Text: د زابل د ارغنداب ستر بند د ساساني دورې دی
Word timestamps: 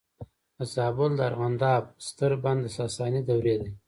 د 0.57 0.59
زابل 0.73 1.11
د 1.15 1.21
ارغنداب 1.29 1.83
ستر 2.07 2.31
بند 2.43 2.59
د 2.63 2.67
ساساني 2.77 3.21
دورې 3.29 3.55
دی 3.61 3.69